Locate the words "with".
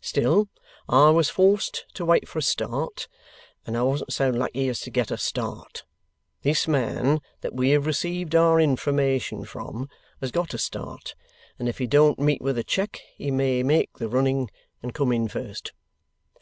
12.40-12.56